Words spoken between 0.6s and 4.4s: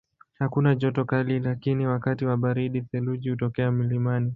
joto kali lakini wakati wa baridi theluji hutokea mlimani.